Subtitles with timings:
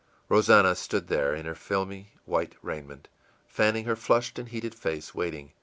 [0.29, 3.07] Rosannah stood there, in her filmy white raiment,
[3.47, 5.53] fanning her flushed and heated face, waiting.